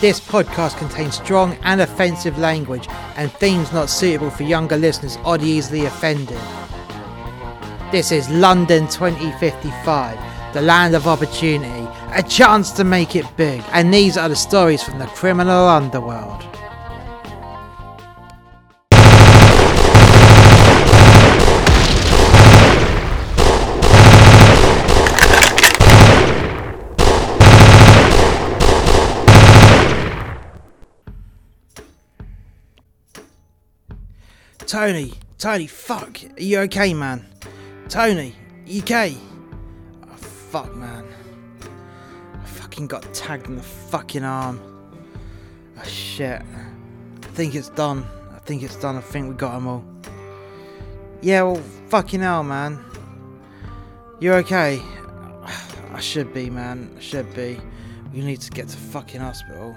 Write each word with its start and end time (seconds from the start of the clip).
This 0.00 0.20
podcast 0.20 0.78
contains 0.78 1.16
strong 1.16 1.58
and 1.64 1.80
offensive 1.80 2.38
language 2.38 2.86
and 3.16 3.32
themes 3.32 3.72
not 3.72 3.90
suitable 3.90 4.30
for 4.30 4.44
younger 4.44 4.76
listeners 4.76 5.18
or 5.24 5.38
the 5.38 5.46
easily 5.46 5.86
offended. 5.86 6.38
This 7.90 8.12
is 8.12 8.30
London 8.30 8.86
2055, 8.86 10.54
the 10.54 10.62
land 10.62 10.94
of 10.94 11.08
opportunity, 11.08 11.88
a 12.12 12.22
chance 12.22 12.70
to 12.72 12.84
make 12.84 13.16
it 13.16 13.26
big, 13.36 13.60
and 13.72 13.92
these 13.92 14.16
are 14.16 14.28
the 14.28 14.36
stories 14.36 14.84
from 14.84 15.00
the 15.00 15.06
criminal 15.06 15.66
underworld. 15.66 16.44
Tony, 34.68 35.14
Tony, 35.38 35.66
fuck, 35.66 36.20
are 36.36 36.42
you 36.42 36.58
okay, 36.58 36.92
man? 36.92 37.24
Tony, 37.88 38.34
you 38.66 38.82
okay? 38.82 39.16
Oh, 40.06 40.14
fuck, 40.14 40.76
man. 40.76 41.06
I 42.34 42.44
fucking 42.44 42.86
got 42.86 43.02
tagged 43.14 43.46
in 43.46 43.56
the 43.56 43.62
fucking 43.62 44.24
arm. 44.24 44.60
Oh, 45.78 45.82
shit. 45.84 46.42
I 46.42 47.26
think 47.28 47.54
it's 47.54 47.70
done. 47.70 48.06
I 48.30 48.40
think 48.40 48.62
it's 48.62 48.76
done. 48.76 48.96
I 48.96 49.00
think 49.00 49.30
we 49.30 49.36
got 49.36 49.54
them 49.54 49.68
all. 49.68 49.84
Yeah, 51.22 51.44
well, 51.44 51.62
fucking 51.88 52.20
hell, 52.20 52.44
man. 52.44 52.78
You 54.20 54.34
okay? 54.34 54.82
I 55.94 56.00
should 56.00 56.34
be, 56.34 56.50
man. 56.50 56.94
I 56.94 57.00
should 57.00 57.34
be. 57.34 57.58
We 58.12 58.20
need 58.20 58.42
to 58.42 58.50
get 58.50 58.68
to 58.68 58.76
fucking 58.76 59.22
hospital. 59.22 59.74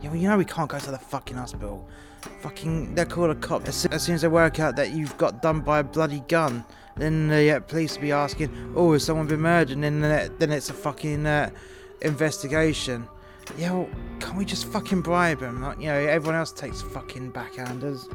Yeah, 0.00 0.10
well, 0.10 0.16
you 0.16 0.28
know 0.28 0.38
we 0.38 0.44
can't 0.44 0.68
go 0.68 0.78
to 0.78 0.90
the 0.90 0.98
fucking 0.98 1.36
hospital. 1.36 1.86
Fucking, 2.40 2.94
they'll 2.94 3.06
call 3.06 3.30
a 3.30 3.34
cop 3.34 3.66
as 3.68 3.76
soon, 3.76 3.92
as 3.92 4.22
they 4.22 4.28
work 4.28 4.60
out 4.60 4.76
that 4.76 4.92
you've 4.92 5.16
got 5.18 5.42
done 5.42 5.60
by 5.60 5.80
a 5.80 5.84
bloody 5.84 6.20
gun. 6.28 6.64
Then 6.96 7.28
the 7.28 7.52
uh, 7.52 7.60
police 7.60 7.94
will 7.94 8.02
be 8.02 8.12
asking, 8.12 8.72
"Oh, 8.76 8.92
has 8.92 9.04
someone 9.04 9.26
been 9.26 9.40
murdered?" 9.40 9.74
And 9.74 9.84
then, 9.84 10.04
uh, 10.04 10.28
then 10.38 10.50
it's 10.50 10.68
a 10.68 10.72
fucking 10.72 11.26
uh, 11.26 11.50
investigation. 12.02 13.08
Yeah, 13.56 13.72
well, 13.72 13.88
can't 14.20 14.36
we 14.36 14.44
just 14.44 14.66
fucking 14.66 15.02
bribe 15.02 15.40
them? 15.40 15.62
Like, 15.62 15.78
you 15.78 15.86
know, 15.86 15.94
everyone 15.94 16.38
else 16.38 16.52
takes 16.52 16.82
fucking 16.82 17.32
backhanders. 17.32 18.12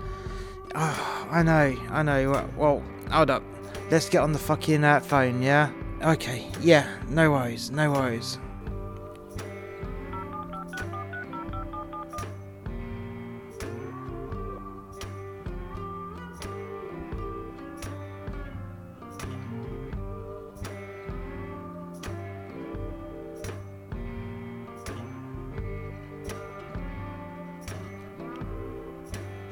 Oh, 0.76 1.28
I 1.32 1.44
know, 1.44 1.76
I 1.90 2.04
know. 2.04 2.32
Well, 2.32 2.50
well, 2.58 2.84
hold 3.10 3.30
up. 3.30 3.44
Let's 3.90 4.10
get 4.10 4.22
on 4.22 4.34
the 4.34 4.40
fucking 4.40 4.84
uh, 4.84 5.00
phone, 5.00 5.42
yeah? 5.42 5.72
Okay, 6.02 6.50
yeah, 6.62 6.88
no 7.10 7.32
worries, 7.32 7.72
no 7.72 7.92
worries. 7.92 8.38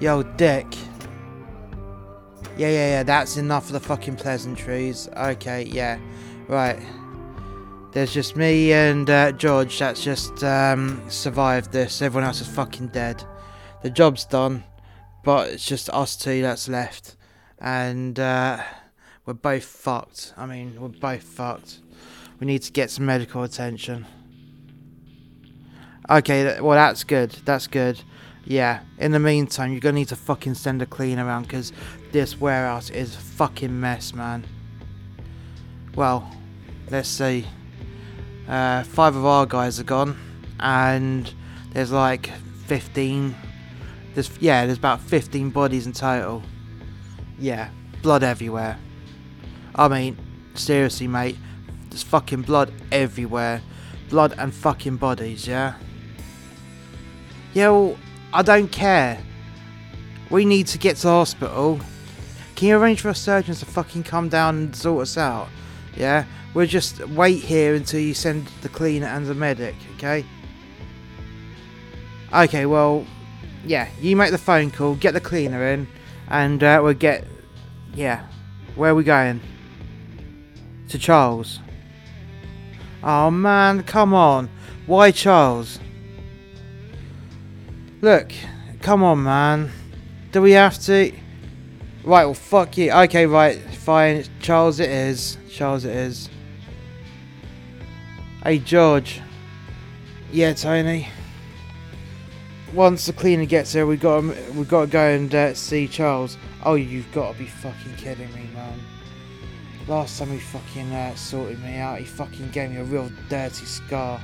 Yo, 0.02 0.24
Dick. 0.24 0.66
Yeah, 2.58 2.70
yeah, 2.70 2.90
yeah, 2.90 3.04
that's 3.04 3.38
enough 3.38 3.68
of 3.68 3.74
the 3.74 3.80
fucking 3.80 4.16
pleasantries. 4.16 5.08
Okay, 5.16 5.66
yeah. 5.66 6.00
Right. 6.48 6.82
There's 7.92 8.12
just 8.12 8.36
me 8.36 8.74
and 8.74 9.08
uh, 9.08 9.32
George 9.34 9.78
that's 9.78 10.04
just 10.04 10.44
um, 10.44 11.04
survived 11.08 11.72
this. 11.72 12.02
Everyone 12.02 12.26
else 12.26 12.42
is 12.42 12.48
fucking 12.48 12.88
dead. 12.88 13.24
The 13.84 13.92
job's 13.92 14.26
done, 14.26 14.64
but 15.24 15.50
it's 15.50 15.68
just 15.68 15.88
us 15.92 16.16
two 16.16 16.42
that's 16.42 16.68
left. 16.68 17.16
And 17.60 18.20
uh, 18.20 18.60
we're 19.28 19.36
both 19.36 19.66
fucked. 19.66 20.34
I 20.36 20.48
mean, 20.48 20.82
we're 20.82 20.88
both 20.88 21.22
fucked. 21.22 21.80
We 22.40 22.48
need 22.48 22.64
to 22.64 22.72
get 22.72 22.90
some 22.90 23.06
medical 23.06 23.44
attention. 23.44 24.08
Okay, 26.10 26.60
well, 26.60 26.72
that's 26.72 27.04
good. 27.04 27.30
That's 27.46 27.68
good. 27.68 28.02
Yeah, 28.46 28.82
in 28.98 29.12
the 29.12 29.20
meantime, 29.20 29.72
you're 29.72 29.82
gonna 29.82 30.00
need 30.00 30.08
to 30.10 30.16
fucking 30.16 30.56
send 30.56 30.82
a 30.82 30.86
clean 30.86 31.20
around 31.20 31.44
because 31.44 31.72
this 32.12 32.40
warehouse 32.40 32.90
is 32.90 33.16
a 33.16 33.20
fucking 33.20 33.80
mess, 33.80 34.14
man. 34.14 34.46
Well, 35.96 36.30
let's 36.90 37.10
see. 37.10 37.46
Uh, 38.48 38.84
five 38.84 39.16
of 39.16 39.26
our 39.26 39.46
guys 39.46 39.80
are 39.80 39.84
gone, 39.84 40.18
and 40.60 41.32
there's 41.74 41.92
like 41.92 42.32
15. 42.66 43.36
There's 44.14 44.30
yeah, 44.40 44.66
there's 44.66 44.78
about 44.78 45.02
15 45.02 45.52
bodies 45.52 45.86
in 45.86 45.94
total. 45.94 46.44
Yeah, 47.40 47.70
blood 48.02 48.24
everywhere. 48.24 48.78
I 49.76 49.88
mean, 49.88 50.18
seriously, 50.56 51.08
mate, 51.08 51.38
there's 51.90 52.04
fucking 52.04 52.42
blood 52.44 52.74
everywhere. 52.92 53.62
Blood 54.10 54.34
and 54.38 54.54
fucking 54.54 54.98
bodies, 54.98 55.48
yeah? 55.48 55.76
Yeah, 57.54 57.70
well, 57.70 57.98
I 58.34 58.42
don't 58.42 58.72
care. 58.72 59.20
We 60.30 60.46
need 60.46 60.68
to 60.68 60.78
get 60.78 60.98
to 60.98 61.08
hospital. 61.08 61.80
Can 62.56 62.70
you 62.70 62.78
arrange 62.78 63.02
for 63.02 63.10
a 63.10 63.16
surgeon 63.16 63.56
to 63.56 63.66
fucking 63.66 64.04
come 64.04 64.30
down 64.30 64.56
and 64.58 64.76
sort 64.76 65.04
us 65.04 65.18
out? 65.18 65.50
Yeah? 65.96 66.26
We'll 66.54 66.68
just 66.68 67.06
wait 67.08 67.44
here 67.44 67.76
until 67.76 68.00
you 68.00 68.14
send 68.14 68.48
the 68.62 68.70
cleaner 68.70 69.08
and 69.08 69.26
the 69.26 69.34
medic, 69.34 69.76
okay? 69.96 70.26
Okay, 72.34 72.66
well, 72.66 73.06
yeah, 73.66 73.90
you 74.00 74.16
make 74.16 74.32
the 74.32 74.38
phone 74.38 74.72
call, 74.72 74.96
get 74.96 75.14
the 75.14 75.22
cleaner 75.22 75.68
in, 75.68 75.88
and 76.30 76.64
uh, 76.64 76.80
we'll 76.82 76.94
get. 76.94 77.26
Yeah. 77.94 78.26
Where 78.76 78.92
are 78.92 78.96
we 78.96 79.04
going? 79.04 79.42
To 80.90 80.98
Charles. 80.98 81.60
Oh 83.04 83.30
man, 83.32 83.84
come 83.84 84.14
on. 84.14 84.50
Why 84.86 85.12
Charles? 85.12 85.80
Look, 88.02 88.32
come 88.82 89.04
on, 89.04 89.22
man. 89.22 89.72
Do 90.32 90.42
we 90.42 90.54
have 90.54 90.80
to? 90.86 91.12
Right, 92.04 92.26
well, 92.26 92.34
fuck 92.34 92.76
you. 92.76 92.92
Okay, 92.92 93.28
right, 93.28 93.60
fine. 93.60 94.26
Charles, 94.40 94.80
it 94.80 94.90
is. 94.90 95.38
Charles, 95.52 95.86
it 95.86 95.96
is. 95.96 96.28
Hey, 98.44 98.58
George. 98.58 99.22
Yeah, 100.32 100.54
Tony. 100.54 101.10
Once 102.74 103.06
the 103.06 103.14
cleaner 103.14 103.46
gets 103.46 103.74
here, 103.74 103.86
we 103.86 103.98
got 103.98 104.24
we 104.56 104.64
got 104.64 104.86
to 104.86 104.88
go 104.88 105.10
and 105.10 105.36
uh, 105.36 105.54
see 105.54 105.88
Charles. 105.88 106.40
Oh, 106.64 106.74
you've 106.74 107.12
got 107.12 107.34
to 107.34 107.38
be 107.38 107.46
fucking 107.46 107.98
kidding 107.98 108.34
me, 108.34 108.50
man. 108.56 108.80
Last 109.88 110.18
time 110.18 110.32
he 110.32 110.40
fucking 110.40 110.92
uh, 110.92 111.14
sorted 111.14 111.62
me 111.62 111.76
out, 111.76 112.00
he 112.00 112.06
fucking 112.06 112.50
gave 112.50 112.72
me 112.72 112.78
a 112.78 112.84
real 112.84 113.12
dirty 113.30 113.66
scar. 113.66 114.20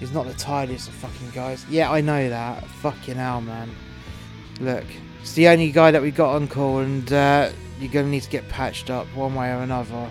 He's 0.00 0.12
not 0.12 0.26
the 0.26 0.34
tidiest 0.34 0.88
of 0.88 0.94
fucking 0.94 1.30
guys. 1.30 1.64
Yeah, 1.68 1.92
I 1.92 2.00
know 2.00 2.30
that. 2.30 2.66
Fucking 2.66 3.16
hell, 3.16 3.42
man. 3.42 3.70
Look, 4.58 4.86
it's 5.20 5.34
the 5.34 5.48
only 5.48 5.70
guy 5.70 5.90
that 5.90 6.00
we 6.00 6.10
got 6.10 6.34
on 6.34 6.48
call, 6.48 6.78
and 6.78 7.12
uh, 7.12 7.50
you're 7.78 7.92
gonna 7.92 8.08
need 8.08 8.22
to 8.22 8.30
get 8.30 8.48
patched 8.48 8.88
up 8.88 9.06
one 9.14 9.34
way 9.34 9.50
or 9.50 9.58
another. 9.58 10.08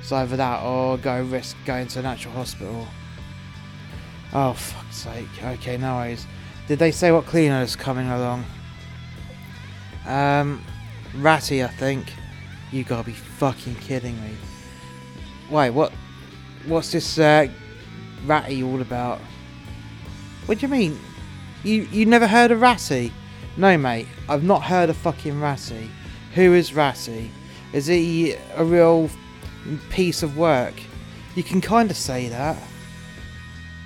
It's 0.00 0.10
either 0.10 0.36
that 0.38 0.62
or 0.62 0.96
go 0.96 1.22
risk 1.22 1.54
going 1.66 1.86
to 1.88 1.98
an 1.98 2.06
actual 2.06 2.32
hospital. 2.32 2.86
Oh, 4.32 4.54
fuck's 4.54 4.96
sake. 4.96 5.28
Okay, 5.42 5.76
no 5.76 5.96
worries. 5.96 6.26
Did 6.66 6.78
they 6.78 6.90
say 6.90 7.12
what 7.12 7.26
cleaner 7.26 7.60
is 7.60 7.76
coming 7.76 8.08
along? 8.08 8.44
Um, 10.06 10.64
Ratty, 11.14 11.62
I 11.62 11.68
think. 11.68 12.12
You 12.72 12.84
gotta 12.84 13.04
be 13.04 13.12
fucking 13.12 13.76
kidding 13.76 14.20
me. 14.22 14.30
Wait, 15.50 15.70
what? 15.70 15.92
What's 16.66 16.90
this 16.90 17.18
uh, 17.18 17.48
Ratty 18.24 18.62
all 18.62 18.80
about? 18.80 19.20
What 20.46 20.58
do 20.58 20.66
you 20.66 20.72
mean? 20.72 20.98
You 21.64 21.82
you 21.90 22.06
never 22.06 22.26
heard 22.26 22.50
of 22.50 22.60
Ratty? 22.60 23.12
No, 23.56 23.76
mate. 23.76 24.06
I've 24.28 24.44
not 24.44 24.62
heard 24.62 24.90
of 24.90 24.96
fucking 24.96 25.40
Ratty. 25.40 25.90
Who 26.34 26.52
is 26.54 26.74
Ratty? 26.74 27.30
Is 27.72 27.86
he 27.86 28.34
a 28.54 28.64
real 28.64 29.10
piece 29.90 30.22
of 30.22 30.36
work? 30.36 30.74
You 31.34 31.42
can 31.42 31.60
kind 31.60 31.90
of 31.90 31.96
say 31.96 32.28
that. 32.28 32.56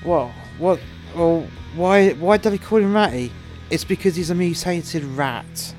Well, 0.05 0.33
What? 0.59 0.81
Well, 1.15 1.47
why? 1.75 2.11
Why 2.13 2.37
did 2.37 2.53
he 2.53 2.59
call 2.59 2.79
him 2.79 2.95
Ratty? 2.95 3.33
It's 3.71 3.85
because 3.85 4.17
he's 4.17 4.31
a 4.31 4.35
mutated 4.35 5.05
rat. 5.05 5.75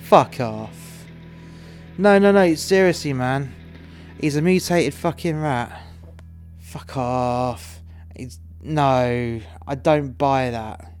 Fuck 0.00 0.40
off. 0.40 1.04
No, 1.98 2.18
no, 2.18 2.32
no. 2.32 2.54
Seriously, 2.54 3.12
man. 3.12 3.54
He's 4.20 4.36
a 4.36 4.42
mutated 4.42 4.94
fucking 4.94 5.40
rat. 5.40 5.82
Fuck 6.68 6.98
off. 6.98 7.80
He's 8.14 8.40
no. 8.60 9.40
I 9.66 9.74
don't 9.74 10.18
buy 10.18 10.50
that. 10.50 10.92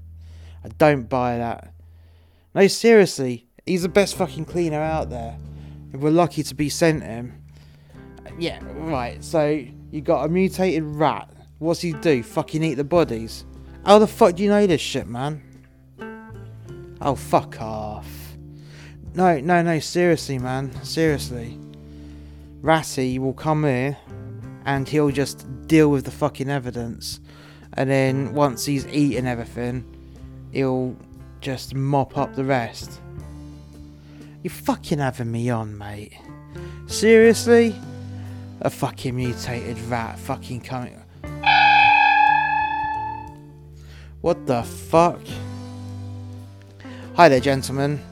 I 0.64 0.68
don't 0.78 1.10
buy 1.10 1.36
that. 1.36 1.74
No, 2.54 2.66
seriously. 2.68 3.46
He's 3.66 3.82
the 3.82 3.90
best 3.90 4.16
fucking 4.16 4.46
cleaner 4.46 4.80
out 4.80 5.10
there. 5.10 5.36
We're 5.92 6.08
lucky 6.08 6.42
to 6.42 6.54
be 6.54 6.70
sent 6.70 7.02
him. 7.02 7.42
Yeah, 8.38 8.60
right. 8.76 9.22
So 9.22 9.62
you 9.90 10.00
got 10.00 10.24
a 10.24 10.28
mutated 10.30 10.84
rat. 10.84 11.28
What's 11.58 11.82
he 11.82 11.92
do? 11.92 12.22
Fucking 12.22 12.62
eat 12.62 12.74
the 12.74 12.84
bodies? 12.84 13.44
How 13.84 13.98
the 13.98 14.06
fuck 14.06 14.36
do 14.36 14.42
you 14.42 14.48
know 14.48 14.66
this 14.66 14.80
shit, 14.80 15.06
man? 15.06 15.42
Oh, 17.02 17.14
fuck 17.14 17.60
off. 17.60 18.08
No, 19.12 19.38
no, 19.40 19.60
no, 19.60 19.80
seriously, 19.80 20.38
man. 20.38 20.72
Seriously. 20.82 21.58
Ratty 22.62 23.18
will 23.18 23.34
come 23.34 23.64
here 23.64 23.98
and 24.68 24.86
he'll 24.86 25.10
just 25.10 25.46
deal 25.66 25.90
with 25.90 26.04
the 26.04 26.10
fucking 26.10 26.50
evidence. 26.50 27.20
And 27.72 27.88
then 27.88 28.34
once 28.34 28.66
he's 28.66 28.86
eaten 28.88 29.26
everything, 29.26 29.82
he'll 30.52 30.94
just 31.40 31.74
mop 31.74 32.18
up 32.18 32.34
the 32.34 32.44
rest. 32.44 33.00
You're 34.42 34.50
fucking 34.50 34.98
having 34.98 35.32
me 35.32 35.48
on, 35.48 35.78
mate. 35.78 36.12
Seriously? 36.86 37.74
A 38.60 38.68
fucking 38.68 39.16
mutated 39.16 39.80
rat 39.84 40.18
fucking 40.18 40.60
coming. 40.60 41.02
What 44.20 44.46
the 44.46 44.64
fuck? 44.64 45.20
Hi 47.14 47.30
there, 47.30 47.40
gentlemen. 47.40 48.02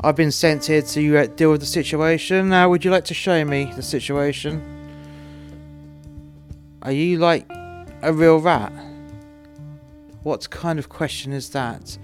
I've 0.00 0.16
been 0.16 0.32
sent 0.32 0.64
here 0.64 0.80
to 0.80 1.18
uh, 1.18 1.26
deal 1.26 1.50
with 1.50 1.60
the 1.60 1.66
situation. 1.66 2.48
Now, 2.48 2.70
would 2.70 2.82
you 2.82 2.90
like 2.90 3.04
to 3.06 3.14
show 3.14 3.44
me 3.44 3.70
the 3.76 3.82
situation? 3.82 4.75
Are 6.86 6.92
you 6.92 7.18
like 7.18 7.44
a 8.02 8.12
real 8.12 8.38
rat? 8.38 8.72
What 10.22 10.48
kind 10.50 10.78
of 10.78 10.88
question 10.88 11.32
is 11.32 11.50
that? 11.50 11.98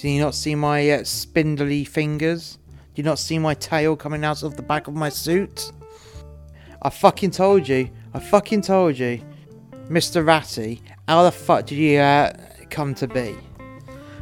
Do 0.00 0.08
you 0.08 0.20
not 0.20 0.32
see 0.32 0.54
my 0.54 0.88
uh, 0.92 1.02
spindly 1.02 1.82
fingers? 1.82 2.56
Do 2.94 3.02
you 3.02 3.02
not 3.02 3.18
see 3.18 3.40
my 3.40 3.54
tail 3.54 3.96
coming 3.96 4.22
out 4.22 4.44
of 4.44 4.54
the 4.54 4.62
back 4.62 4.86
of 4.86 4.94
my 4.94 5.08
suit? 5.08 5.72
I 6.82 6.88
fucking 6.88 7.32
told 7.32 7.66
you. 7.66 7.90
I 8.14 8.20
fucking 8.20 8.62
told 8.62 8.96
you. 8.96 9.20
Mr. 9.88 10.24
Ratty, 10.24 10.82
how 11.08 11.24
the 11.24 11.32
fuck 11.32 11.66
did 11.66 11.78
you 11.78 11.98
uh, 11.98 12.32
come 12.70 12.94
to 12.94 13.08
be? 13.08 13.34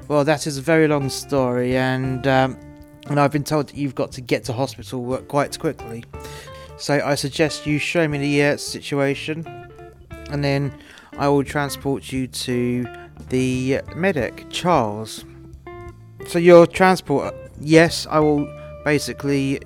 Well, 0.08 0.24
that 0.24 0.46
is 0.46 0.56
a 0.56 0.62
very 0.62 0.88
long 0.88 1.10
story, 1.10 1.76
and 1.76 2.26
um, 2.26 2.58
and 3.08 3.20
I've 3.20 3.32
been 3.32 3.44
told 3.44 3.68
that 3.68 3.76
you've 3.76 3.94
got 3.94 4.12
to 4.12 4.22
get 4.22 4.44
to 4.44 4.54
hospital 4.54 5.18
quite 5.28 5.58
quickly. 5.58 6.04
So 6.78 7.02
I 7.04 7.16
suggest 7.16 7.66
you 7.66 7.78
show 7.78 8.08
me 8.08 8.16
the 8.16 8.44
uh, 8.44 8.56
situation, 8.56 9.65
and 10.30 10.42
then 10.44 10.72
I 11.18 11.28
will 11.28 11.44
transport 11.44 12.12
you 12.12 12.26
to 12.26 12.86
the 13.28 13.80
medic, 13.94 14.46
Charles. 14.50 15.24
So 16.26 16.38
your 16.38 16.66
transport, 16.66 17.34
yes, 17.60 18.06
I 18.10 18.18
will 18.20 18.46
basically, 18.84 19.60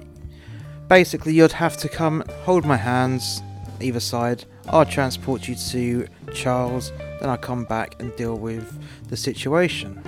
basically 0.89 1.35
you'd 1.35 1.53
have 1.53 1.77
to 1.79 1.89
come 1.89 2.23
hold 2.45 2.65
my 2.65 2.77
hands, 2.77 3.43
either 3.81 4.01
side. 4.01 4.45
I'll 4.69 4.87
transport 4.87 5.49
you 5.49 5.55
to 5.55 6.07
Charles, 6.33 6.93
then 7.21 7.29
I'll 7.29 7.37
come 7.37 7.65
back 7.65 8.01
and 8.01 8.15
deal 8.17 8.37
with 8.37 8.79
the 9.09 9.17
situation. 9.17 10.03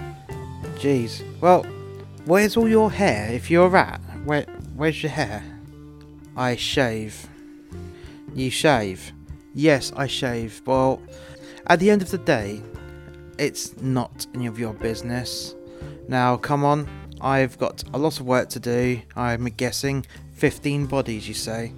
Jeez. 0.76 1.22
Well, 1.40 1.64
where's 2.24 2.56
all 2.56 2.68
your 2.68 2.90
hair 2.90 3.32
if 3.32 3.50
you're 3.50 3.66
a 3.66 3.70
rat? 3.70 4.00
Where, 4.24 4.44
where's 4.76 5.02
your 5.02 5.10
hair? 5.10 5.42
I 6.36 6.56
shave. 6.56 7.28
You 8.34 8.50
shave? 8.50 9.12
Yes, 9.54 9.92
I 9.96 10.06
shave. 10.06 10.62
Well, 10.66 11.00
at 11.66 11.78
the 11.78 11.90
end 11.90 12.02
of 12.02 12.10
the 12.10 12.18
day, 12.18 12.62
it's 13.38 13.76
not 13.80 14.26
any 14.34 14.46
of 14.46 14.58
your 14.58 14.72
business. 14.72 15.54
Now, 16.08 16.36
come 16.36 16.64
on. 16.64 16.88
I've 17.20 17.56
got 17.58 17.84
a 17.94 17.98
lot 17.98 18.18
of 18.18 18.26
work 18.26 18.48
to 18.50 18.60
do. 18.60 19.00
I'm 19.14 19.44
guessing 19.44 20.04
15 20.32 20.86
bodies, 20.86 21.28
you 21.28 21.34
say? 21.34 21.72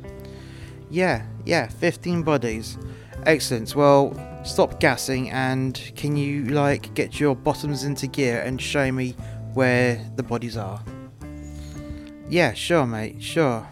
Yeah, 0.89 1.27
yeah, 1.45 1.69
15 1.69 2.23
bodies. 2.23 2.79
Excellent. 3.27 3.75
Well, 3.77 4.15
stop 4.45 4.81
gassing 4.81 5.31
and 5.31 5.79
can 5.97 6.17
you, 6.17 6.45
like, 6.47 6.95
get 6.95 7.21
your 7.21 7.35
bottoms 7.35 7.85
into 7.85 8.07
gear 8.07 8.41
and 8.41 8.61
show 8.61 8.91
me 8.91 9.17
where 9.53 10.01
the 10.17 10.23
bodies 10.23 10.57
are? 10.57 10.83
Yeah, 12.29 12.55
sure, 12.55 12.87
mate, 12.87 13.23
sure. 13.23 13.67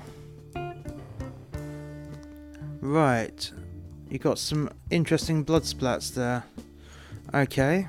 Right. 2.81 3.51
You 4.13 4.19
got 4.19 4.39
some 4.39 4.69
interesting 4.91 5.43
blood 5.43 5.63
splats 5.63 6.13
there. 6.13 6.45
Okay. 7.33 7.89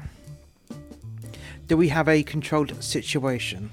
Do 1.67 1.75
we 1.75 1.89
have 1.89 2.07
a 2.07 2.23
controlled 2.23 2.81
situation? 2.81 3.69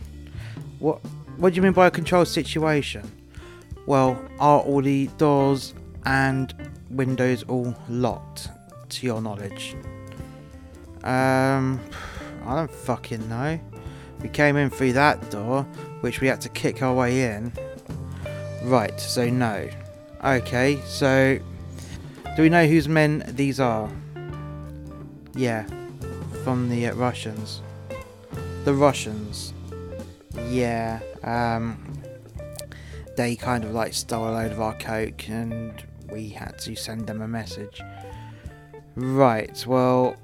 What 0.80 0.98
what 1.36 1.50
do 1.50 1.56
you 1.56 1.62
mean 1.62 1.74
by 1.74 1.86
a 1.86 1.92
controlled 1.92 2.26
situation? 2.26 3.08
Well, 3.86 4.20
are 4.40 4.58
all 4.62 4.82
the 4.82 5.06
doors 5.16 5.74
and 6.04 6.52
windows 6.90 7.44
all 7.44 7.72
locked 7.88 8.48
to 8.88 9.06
your 9.06 9.22
knowledge? 9.22 9.76
Um 11.04 11.78
I 12.44 12.56
don't 12.56 12.70
fucking 12.72 13.28
know. 13.28 13.60
We 14.22 14.28
came 14.28 14.56
in 14.56 14.70
through 14.70 14.94
that 14.94 15.30
door, 15.30 15.62
which 16.00 16.20
we 16.20 16.26
had 16.26 16.40
to 16.40 16.48
kick 16.48 16.82
our 16.82 16.94
way 16.94 17.22
in. 17.22 17.52
Right, 18.64 18.98
so 18.98 19.30
no. 19.30 19.68
Okay, 20.24 20.80
so 20.84 21.38
do 22.40 22.44
we 22.44 22.48
know 22.48 22.66
whose 22.66 22.88
men 22.88 23.22
these 23.28 23.60
are? 23.60 23.86
Yeah, 25.34 25.66
from 26.42 26.70
the 26.70 26.86
uh, 26.86 26.94
Russians. 26.94 27.60
The 28.64 28.72
Russians. 28.72 29.52
Yeah, 30.48 31.00
um, 31.22 31.76
they 33.14 33.36
kind 33.36 33.62
of 33.62 33.72
like 33.72 33.92
stole 33.92 34.26
a 34.26 34.32
load 34.32 34.52
of 34.52 34.60
our 34.62 34.72
coke 34.78 35.28
and 35.28 35.84
we 36.10 36.30
had 36.30 36.58
to 36.60 36.74
send 36.74 37.06
them 37.06 37.20
a 37.20 37.28
message. 37.28 37.82
Right, 38.96 39.62
well, 39.66 40.16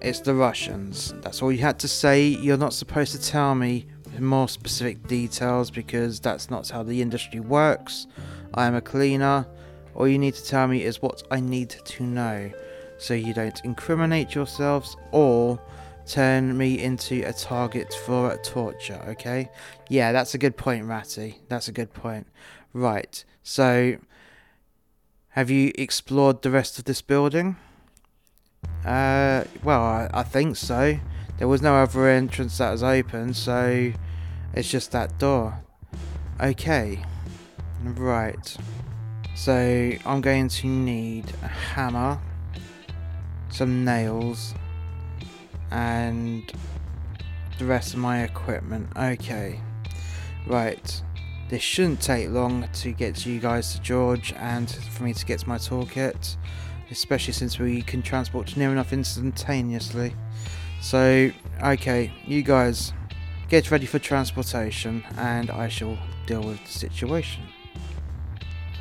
it's 0.00 0.20
the 0.20 0.34
Russians. 0.34 1.12
That's 1.22 1.42
all 1.42 1.50
you 1.50 1.58
had 1.58 1.80
to 1.80 1.88
say. 1.88 2.22
You're 2.22 2.56
not 2.56 2.72
supposed 2.72 3.10
to 3.10 3.20
tell 3.20 3.56
me 3.56 3.86
more 4.20 4.48
specific 4.48 5.08
details 5.08 5.72
because 5.72 6.20
that's 6.20 6.50
not 6.50 6.68
how 6.68 6.84
the 6.84 7.02
industry 7.02 7.40
works. 7.40 8.06
I 8.54 8.66
am 8.66 8.76
a 8.76 8.80
cleaner. 8.80 9.48
All 9.94 10.08
you 10.08 10.18
need 10.18 10.34
to 10.34 10.44
tell 10.44 10.66
me 10.66 10.82
is 10.82 11.00
what 11.00 11.22
I 11.30 11.40
need 11.40 11.70
to 11.70 12.02
know 12.02 12.50
so 12.98 13.14
you 13.14 13.34
don't 13.34 13.60
incriminate 13.64 14.34
yourselves 14.34 14.96
or 15.12 15.60
turn 16.06 16.56
me 16.56 16.82
into 16.82 17.22
a 17.26 17.32
target 17.32 17.94
for 18.04 18.36
torture, 18.38 19.00
okay? 19.08 19.50
Yeah, 19.88 20.12
that's 20.12 20.34
a 20.34 20.38
good 20.38 20.56
point, 20.56 20.84
Ratty. 20.84 21.40
That's 21.48 21.68
a 21.68 21.72
good 21.72 21.92
point. 21.92 22.26
Right, 22.72 23.24
so 23.42 23.96
have 25.30 25.50
you 25.50 25.72
explored 25.76 26.42
the 26.42 26.50
rest 26.50 26.78
of 26.78 26.84
this 26.84 27.02
building? 27.02 27.56
Uh, 28.84 29.44
well, 29.62 29.82
I, 29.82 30.10
I 30.12 30.22
think 30.22 30.56
so. 30.56 30.98
There 31.38 31.48
was 31.48 31.62
no 31.62 31.74
other 31.76 32.08
entrance 32.08 32.58
that 32.58 32.70
was 32.70 32.82
open, 32.82 33.34
so 33.34 33.92
it's 34.54 34.70
just 34.70 34.92
that 34.92 35.18
door. 35.18 35.62
Okay, 36.40 37.04
right. 37.82 38.56
So 39.34 39.92
I'm 40.06 40.20
going 40.20 40.48
to 40.48 40.66
need 40.66 41.32
a 41.42 41.48
hammer 41.48 42.20
some 43.54 43.84
nails, 43.84 44.52
and 45.70 46.52
the 47.58 47.64
rest 47.64 47.94
of 47.94 48.00
my 48.00 48.24
equipment. 48.24 48.88
Okay, 48.96 49.60
right. 50.48 51.02
This 51.48 51.62
shouldn't 51.62 52.00
take 52.00 52.30
long 52.30 52.68
to 52.72 52.90
get 52.90 53.14
to 53.16 53.30
you 53.30 53.38
guys 53.38 53.72
to 53.74 53.80
George 53.80 54.32
and 54.32 54.68
for 54.68 55.04
me 55.04 55.14
to 55.14 55.24
get 55.24 55.40
to 55.40 55.48
my 55.48 55.56
toolkit, 55.56 56.36
especially 56.90 57.32
since 57.32 57.60
we 57.60 57.82
can 57.82 58.02
transport 58.02 58.56
near 58.56 58.72
enough 58.72 58.92
instantaneously. 58.92 60.16
So, 60.80 61.30
okay, 61.62 62.12
you 62.26 62.42
guys 62.42 62.92
get 63.48 63.70
ready 63.70 63.86
for 63.86 64.00
transportation 64.00 65.04
and 65.16 65.50
I 65.50 65.68
shall 65.68 65.96
deal 66.26 66.42
with 66.42 66.64
the 66.64 66.72
situation. 66.72 67.44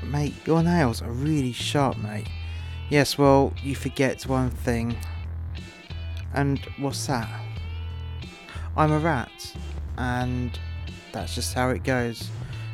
Mate, 0.05 0.35
your 0.45 0.63
nails 0.63 1.01
are 1.01 1.11
really 1.11 1.51
sharp, 1.51 1.97
mate. 1.97 2.27
Yes, 2.89 3.17
well, 3.17 3.53
you 3.63 3.75
forget 3.75 4.23
one 4.23 4.49
thing. 4.49 4.95
And 6.33 6.59
what's 6.77 7.05
that? 7.07 7.29
I'm 8.75 8.91
a 8.91 8.99
rat. 8.99 9.31
And 9.97 10.57
that's 11.11 11.35
just 11.35 11.53
how 11.53 11.69
it 11.69 11.83
goes. 11.83 12.29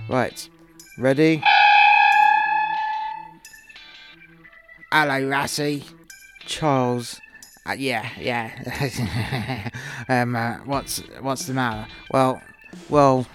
Right, 0.10 0.50
ready? 0.98 1.44
Hello, 4.92 5.28
Ratty. 5.28 5.84
Charles. 6.46 7.22
Uh, 7.66 7.74
yeah, 7.74 8.10
yeah. 8.20 9.70
um, 10.10 10.36
uh, 10.36 10.58
what's 10.66 10.98
what's 11.22 11.46
the 11.46 11.54
matter? 11.54 11.88
Well, 12.12 12.42
well, 12.90 13.28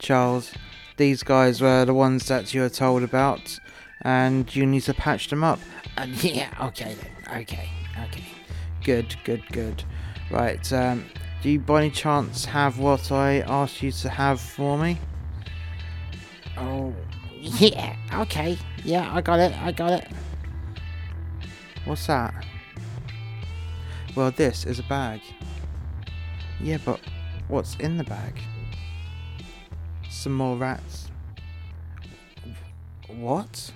Charles, 0.00 0.52
these 0.96 1.22
guys 1.22 1.60
were 1.60 1.84
the 1.84 1.94
ones 1.94 2.26
that 2.28 2.54
you 2.54 2.62
were 2.62 2.68
told 2.68 3.02
about, 3.02 3.58
and 4.02 4.54
you 4.54 4.66
need 4.66 4.82
to 4.82 4.94
patch 4.94 5.28
them 5.28 5.44
up. 5.44 5.60
Uh, 5.96 6.06
yeah, 6.20 6.50
okay 6.60 6.94
then. 6.94 7.40
Okay, 7.42 7.68
okay. 8.04 8.24
Good, 8.84 9.16
good, 9.24 9.42
good. 9.52 9.84
Right, 10.30 10.72
um, 10.72 11.04
do 11.42 11.50
you 11.50 11.60
by 11.60 11.82
any 11.82 11.90
chance 11.90 12.44
have 12.46 12.78
what 12.78 13.12
I 13.12 13.40
asked 13.40 13.82
you 13.82 13.92
to 13.92 14.08
have 14.08 14.40
for 14.40 14.78
me? 14.78 14.98
Oh, 16.56 16.94
yeah, 17.38 17.96
okay. 18.14 18.58
Yeah, 18.84 19.12
I 19.14 19.20
got 19.20 19.38
it, 19.38 19.52
I 19.60 19.72
got 19.72 19.92
it. 19.92 20.08
What's 21.84 22.06
that? 22.06 22.44
Well, 24.14 24.30
this 24.30 24.64
is 24.64 24.78
a 24.78 24.82
bag. 24.84 25.20
Yeah, 26.60 26.78
but 26.84 27.00
what's 27.48 27.76
in 27.76 27.98
the 27.98 28.04
bag? 28.04 28.40
Some 30.26 30.34
more 30.34 30.56
rats. 30.56 31.06
What? 33.06 33.70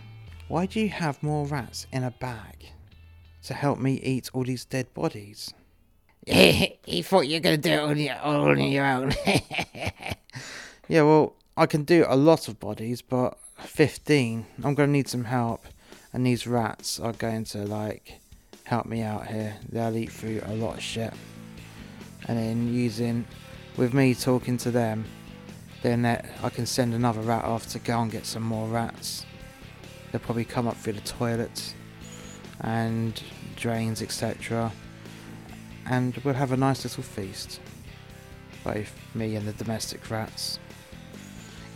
Why 0.48 0.66
do 0.66 0.80
you 0.80 0.88
have 0.88 1.22
more 1.22 1.46
rats 1.46 1.86
in 1.92 2.02
a 2.02 2.10
bag? 2.10 2.72
To 3.44 3.54
help 3.54 3.78
me 3.78 4.00
eat 4.02 4.30
all 4.32 4.42
these 4.42 4.64
dead 4.64 4.92
bodies? 4.92 5.54
he 6.26 7.02
thought 7.02 7.28
you 7.28 7.36
were 7.36 7.40
going 7.40 7.60
to 7.60 7.68
do 7.68 7.74
it 7.74 7.78
on 7.78 7.96
your, 7.96 8.18
all 8.18 8.48
on 8.48 8.58
your 8.58 8.84
own. 8.84 9.12
Yeah, 10.88 11.02
well, 11.02 11.36
I 11.56 11.66
can 11.66 11.84
do 11.84 12.04
a 12.08 12.16
lot 12.16 12.48
of 12.48 12.58
bodies, 12.58 13.00
but 13.00 13.38
15, 13.60 14.44
I'm 14.64 14.74
going 14.74 14.88
to 14.88 14.92
need 14.92 15.06
some 15.06 15.26
help. 15.26 15.64
And 16.12 16.26
these 16.26 16.48
rats 16.48 16.98
are 16.98 17.12
going 17.12 17.44
to, 17.44 17.58
like, 17.58 18.18
help 18.64 18.86
me 18.86 19.02
out 19.02 19.28
here. 19.28 19.54
They'll 19.68 19.96
eat 19.96 20.10
through 20.10 20.40
a 20.46 20.54
lot 20.54 20.78
of 20.78 20.82
shit. 20.82 21.14
And 22.26 22.36
then 22.36 22.74
using, 22.74 23.24
with 23.76 23.94
me 23.94 24.16
talking 24.16 24.56
to 24.56 24.72
them, 24.72 25.04
then 25.82 26.04
I 26.04 26.50
can 26.50 26.66
send 26.66 26.94
another 26.94 27.20
rat 27.20 27.44
off 27.44 27.68
to 27.70 27.78
go 27.78 28.00
and 28.00 28.10
get 28.10 28.26
some 28.26 28.42
more 28.42 28.68
rats. 28.68 29.24
They'll 30.10 30.20
probably 30.20 30.44
come 30.44 30.66
up 30.66 30.76
through 30.76 30.94
the 30.94 31.00
toilets 31.00 31.74
and 32.60 33.20
drains, 33.56 34.02
etc. 34.02 34.72
And 35.86 36.16
we'll 36.18 36.34
have 36.34 36.52
a 36.52 36.56
nice 36.56 36.84
little 36.84 37.02
feast. 37.02 37.60
Both 38.64 38.92
me 39.14 39.36
and 39.36 39.48
the 39.48 39.52
domestic 39.52 40.10
rats. 40.10 40.58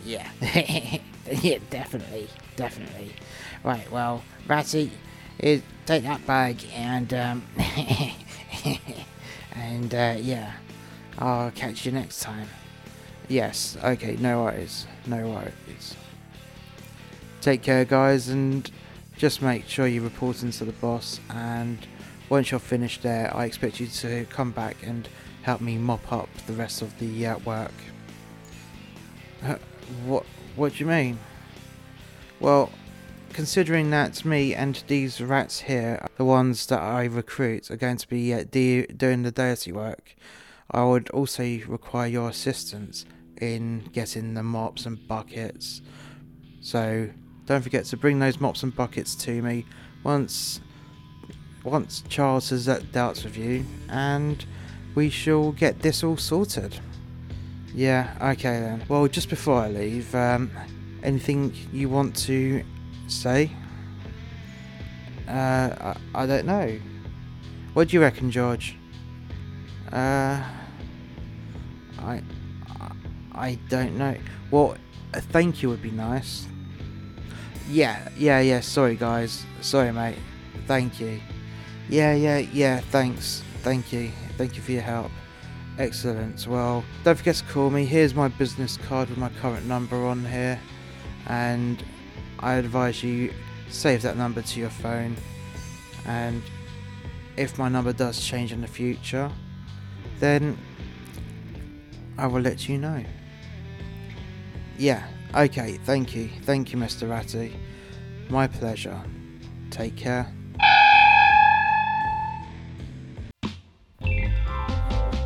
yeah. 0.05 0.29
yeah, 1.41 1.57
definitely. 1.69 2.27
Definitely. 2.55 3.13
Right, 3.63 3.89
well, 3.91 4.23
Ratty, 4.47 4.91
take 5.39 5.63
that 6.03 6.25
bag 6.27 6.63
and, 6.73 7.11
um, 7.13 7.43
and, 9.55 9.93
uh, 9.93 10.15
yeah, 10.19 10.53
I'll 11.17 11.51
catch 11.51 11.85
you 11.85 11.91
next 11.91 12.21
time. 12.21 12.47
Yes, 13.27 13.77
okay, 13.83 14.17
no 14.19 14.43
worries. 14.43 14.85
No 15.07 15.27
worries. 15.29 15.95
Take 17.41 17.61
care, 17.61 17.85
guys, 17.85 18.29
and 18.29 18.69
just 19.17 19.41
make 19.41 19.67
sure 19.67 19.87
you 19.87 20.01
report 20.01 20.43
into 20.43 20.65
the 20.65 20.73
boss. 20.73 21.19
And 21.29 21.79
once 22.29 22.51
you're 22.51 22.59
finished 22.59 23.03
there, 23.03 23.35
I 23.35 23.45
expect 23.45 23.79
you 23.79 23.87
to 23.87 24.25
come 24.25 24.51
back 24.51 24.77
and 24.83 25.07
help 25.43 25.61
me 25.61 25.77
mop 25.77 26.11
up 26.11 26.29
the 26.47 26.53
rest 26.53 26.81
of 26.81 26.97
the 26.99 27.27
uh, 27.27 27.37
work. 27.39 27.73
Uh, 29.43 29.55
what? 30.05 30.25
What 30.55 30.73
do 30.73 30.79
you 30.79 30.85
mean? 30.85 31.19
Well, 32.39 32.71
considering 33.33 33.89
that 33.89 34.23
me 34.23 34.55
and 34.55 34.81
these 34.87 35.19
rats 35.19 35.61
here, 35.61 36.07
the 36.17 36.25
ones 36.25 36.65
that 36.67 36.81
I 36.81 37.05
recruit, 37.05 37.69
are 37.69 37.75
going 37.75 37.97
to 37.97 38.07
be 38.07 38.33
uh, 38.33 38.45
de- 38.49 38.87
doing 38.87 39.23
the 39.23 39.31
dirty 39.31 39.71
work, 39.71 40.15
I 40.71 40.83
would 40.83 41.09
also 41.11 41.43
require 41.67 42.07
your 42.07 42.29
assistance 42.29 43.05
in 43.41 43.89
getting 43.93 44.33
the 44.33 44.43
mops 44.43 44.85
and 44.85 45.07
buckets. 45.07 45.81
So 46.61 47.09
don't 47.45 47.61
forget 47.61 47.85
to 47.85 47.97
bring 47.97 48.19
those 48.19 48.39
mops 48.39 48.63
and 48.63 48.75
buckets 48.75 49.15
to 49.15 49.41
me 49.41 49.65
once 50.03 50.61
once 51.63 52.03
Charles 52.09 52.49
has 52.49 52.67
dealt 52.91 53.23
with 53.23 53.35
you, 53.35 53.65
and 53.89 54.45
we 54.93 55.09
shall 55.09 55.51
get 55.51 55.79
this 55.79 56.03
all 56.03 56.15
sorted. 56.15 56.79
Yeah, 57.73 58.15
okay 58.21 58.59
then. 58.59 58.83
Well, 58.87 59.07
just 59.07 59.29
before 59.29 59.61
I 59.61 59.69
leave, 59.69 60.13
um, 60.13 60.51
anything 61.03 61.53
you 61.73 61.89
want 61.89 62.15
to 62.17 62.63
say? 63.07 63.51
Uh, 65.27 65.93
I, 65.93 65.97
I 66.13 66.25
don't 66.27 66.45
know. 66.45 66.79
What 67.73 67.89
do 67.89 67.97
you 67.97 68.01
reckon, 68.01 68.29
George? 68.29 68.77
Uh, 69.95 70.43
I, 71.99 72.21
I, 73.31 73.57
don't 73.69 73.97
know. 73.97 74.17
Well, 74.51 74.75
a 75.13 75.21
thank 75.21 75.63
you 75.63 75.69
would 75.69 75.81
be 75.81 75.91
nice. 75.91 76.47
Yeah, 77.69 78.09
yeah, 78.17 78.41
yeah. 78.41 78.59
Sorry, 78.59 78.97
guys. 78.97 79.45
Sorry, 79.61 79.93
mate. 79.93 80.17
Thank 80.67 80.99
you. 80.99 81.21
Yeah, 81.87 82.13
yeah, 82.13 82.39
yeah. 82.39 82.81
Thanks. 82.81 83.41
Thank 83.61 83.93
you. 83.93 84.11
Thank 84.37 84.57
you 84.57 84.61
for 84.61 84.73
your 84.73 84.81
help. 84.81 85.11
Excellent. 85.79 86.45
Well, 86.45 86.83
don't 87.05 87.17
forget 87.17 87.35
to 87.35 87.45
call 87.45 87.69
me. 87.69 87.85
Here's 87.85 88.13
my 88.13 88.27
business 88.27 88.75
card 88.75 89.07
with 89.07 89.17
my 89.17 89.29
current 89.41 89.65
number 89.65 89.95
on 90.05 90.25
here. 90.25 90.59
And 91.27 91.81
I 92.39 92.55
advise 92.55 93.01
you 93.01 93.31
save 93.69 94.01
that 94.01 94.17
number 94.17 94.41
to 94.41 94.59
your 94.59 94.69
phone. 94.71 95.15
And 96.05 96.43
if 97.37 97.57
my 97.57 97.69
number 97.69 97.93
does 97.93 98.19
change 98.19 98.51
in 98.51 98.59
the 98.59 98.67
future, 98.67 99.31
then 100.19 100.57
I 102.17 102.27
will 102.27 102.41
let 102.41 102.69
you 102.69 102.77
know. 102.77 103.03
Yeah, 104.77 105.03
okay, 105.35 105.77
thank 105.83 106.15
you. 106.15 106.29
Thank 106.43 106.71
you, 106.73 106.79
Mr. 106.79 107.09
Ratty. 107.09 107.55
My 108.29 108.47
pleasure. 108.47 109.01
Take 109.69 109.95
care. 109.95 110.31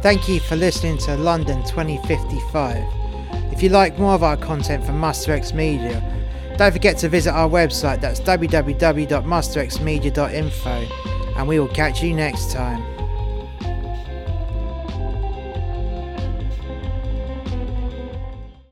Thank 0.01 0.29
you 0.29 0.39
for 0.39 0.55
listening 0.55 0.98
to 1.00 1.17
London 1.17 1.62
2055. 1.65 2.77
If 3.51 3.62
you 3.62 3.67
like 3.69 4.00
more 4.00 4.13
of 4.13 4.24
our 4.24 4.38
content 4.38 4.86
from 4.86 4.98
Master 5.00 5.34
X 5.34 5.53
Media, 5.53 6.01
don't 6.58 6.72
forget 6.72 6.98
to 7.00 7.10
visit 7.10 7.31
our 7.31 7.50
website 7.50 8.00
that's 8.01 8.19
www.masterxmedia.info 8.22 10.69
and 11.38 11.48
we 11.48 11.60
will 11.60 11.67
catch 11.67 12.01
you 12.01 12.13
next 12.13 12.51
time. 12.51 12.99